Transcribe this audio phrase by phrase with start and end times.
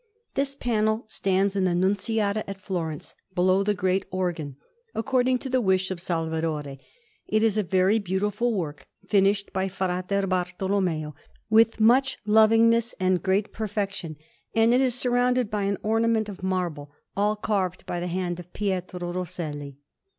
[0.33, 4.55] This panel stands in the Nunziata at Florence, below the great organ,
[4.95, 6.79] according to the wish of Salvadore;
[7.27, 11.13] it is a very beautiful work, finished by Fra Bartolommeo
[11.51, 14.15] with much lovingness and great perfection;
[14.55, 18.51] and it is surrounded by an ornament of marble, all carved by the hand of
[18.53, 19.77] Pietro Rosselli.